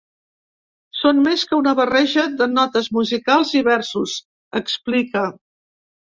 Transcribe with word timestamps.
Són 0.99 1.17
més 1.25 1.41
que 1.49 1.53
una 1.59 1.73
barreja 1.79 2.23
de 2.39 2.47
notes 2.53 2.89
musicals 2.97 3.51
i 3.59 3.61
versos, 3.67 4.15
explica. 4.61 5.23